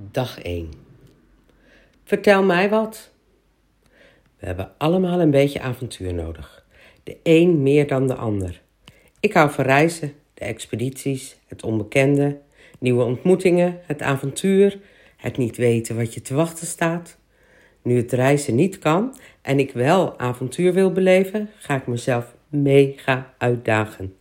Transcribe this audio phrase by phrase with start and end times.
[0.00, 0.68] Dag 1.
[2.04, 3.10] Vertel mij wat.
[4.38, 6.66] We hebben allemaal een beetje avontuur nodig.
[7.02, 8.62] De een meer dan de ander.
[9.20, 12.38] Ik hou van reizen, de expedities, het onbekende,
[12.78, 14.80] nieuwe ontmoetingen, het avontuur,
[15.16, 17.18] het niet weten wat je te wachten staat.
[17.82, 23.34] Nu het reizen niet kan en ik wel avontuur wil beleven, ga ik mezelf mega
[23.38, 24.17] uitdagen.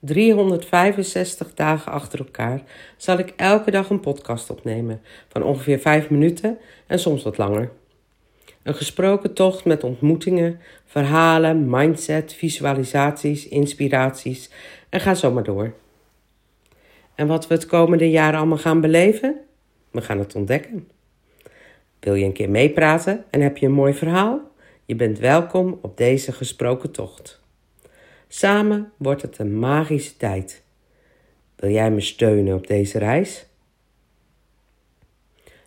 [0.00, 2.62] 365 dagen achter elkaar
[2.96, 7.70] zal ik elke dag een podcast opnemen van ongeveer 5 minuten en soms wat langer.
[8.62, 14.50] Een gesproken tocht met ontmoetingen, verhalen, mindset, visualisaties, inspiraties
[14.88, 15.72] en ga zo maar door.
[17.14, 19.36] En wat we het komende jaar allemaal gaan beleven?
[19.90, 20.88] We gaan het ontdekken.
[22.00, 24.40] Wil je een keer meepraten en heb je een mooi verhaal?
[24.84, 27.40] Je bent welkom op deze gesproken tocht.
[28.28, 30.62] Samen wordt het een magische tijd.
[31.56, 33.46] Wil jij me steunen op deze reis?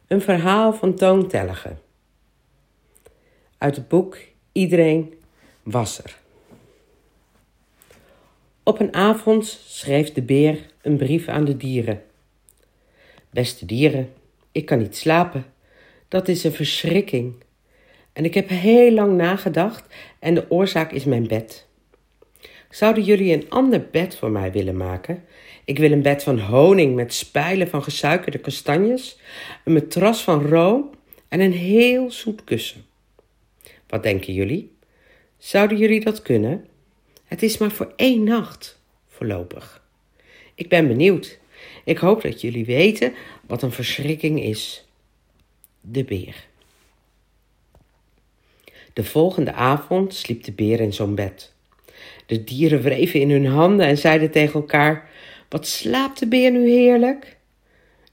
[0.07, 1.75] Een verhaal van Toon Tellige.
[3.57, 4.17] Uit het boek
[4.51, 5.13] Iedereen
[5.63, 6.17] was er.
[8.63, 12.03] Op een avond schreef de beer een brief aan de dieren.
[13.29, 14.13] Beste dieren,
[14.51, 15.45] ik kan niet slapen.
[16.07, 17.33] Dat is een verschrikking.
[18.13, 21.67] En ik heb heel lang nagedacht en de oorzaak is mijn bed.
[22.71, 25.23] Zouden jullie een ander bed voor mij willen maken?
[25.65, 29.19] Ik wil een bed van honing met spijlen van gesuikerde kastanjes,
[29.63, 30.89] een matras van room
[31.27, 32.85] en een heel zoet kussen.
[33.87, 34.71] Wat denken jullie?
[35.37, 36.67] Zouden jullie dat kunnen?
[37.25, 39.83] Het is maar voor één nacht, voorlopig.
[40.55, 41.39] Ik ben benieuwd.
[41.83, 43.13] Ik hoop dat jullie weten
[43.47, 44.85] wat een verschrikking is.
[45.81, 46.47] De beer.
[48.93, 51.53] De volgende avond sliep de beer in zo'n bed.
[52.25, 55.09] De dieren wreven in hun handen en zeiden tegen elkaar:
[55.49, 57.37] Wat slaapt de beer nu heerlijk?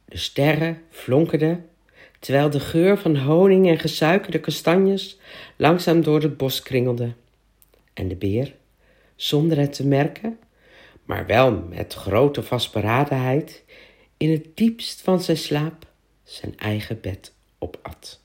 [0.04, 1.66] De sterren flonkerden,
[2.18, 5.18] terwijl de geur van honing en gesuikerde kastanjes
[5.56, 7.12] langzaam door het bos kringelde.
[7.94, 8.54] En de beer,
[9.16, 10.38] zonder het te merken,
[11.04, 13.64] maar wel met grote vastberadenheid,
[14.16, 15.86] in het diepst van zijn slaap
[16.24, 18.20] zijn eigen bed opat.